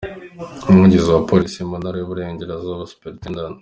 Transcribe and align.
Umuvugizi 0.69 1.07
wa 1.11 1.21
Polisi 1.29 1.59
mu 1.69 1.75
ntara 1.81 1.95
y’Uburengerazuba, 1.97 2.83
Supt. 2.91 3.23